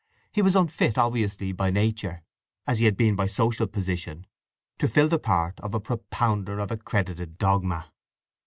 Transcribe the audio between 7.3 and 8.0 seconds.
dogma.